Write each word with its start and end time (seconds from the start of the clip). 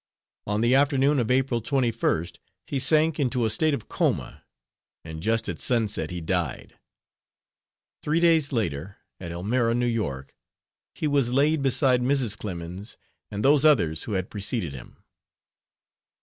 On 0.47 0.61
the 0.61 0.73
afternoon 0.73 1.19
of 1.19 1.29
April 1.29 1.61
21st 1.61 2.37
he 2.65 2.79
sank 2.79 3.19
into 3.19 3.45
a 3.45 3.51
state 3.51 3.75
of 3.75 3.87
coma, 3.87 4.43
and 5.05 5.21
just 5.21 5.47
at 5.47 5.59
sunset 5.59 6.09
he 6.09 6.19
died. 6.21 6.73
Three 8.01 8.19
days 8.19 8.51
later, 8.51 8.97
at 9.19 9.31
Elmira, 9.31 9.75
New 9.75 9.85
York, 9.85 10.35
he 10.95 11.05
was 11.07 11.31
laid 11.31 11.61
beside 11.61 12.01
Mrs. 12.01 12.35
Clemens 12.35 12.97
and 13.29 13.45
those 13.45 13.63
others 13.63 14.05
who 14.05 14.13
had 14.13 14.31
preceded 14.31 14.73
him. 14.73 14.97